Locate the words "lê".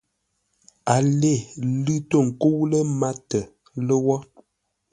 1.19-1.35